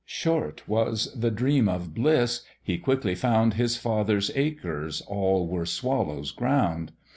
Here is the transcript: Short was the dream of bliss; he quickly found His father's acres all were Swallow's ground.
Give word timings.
Short 0.07 0.67
was 0.67 1.13
the 1.13 1.29
dream 1.29 1.69
of 1.69 1.93
bliss; 1.93 2.41
he 2.63 2.79
quickly 2.79 3.13
found 3.13 3.53
His 3.53 3.77
father's 3.77 4.31
acres 4.33 5.01
all 5.01 5.45
were 5.47 5.67
Swallow's 5.67 6.31
ground. 6.31 6.91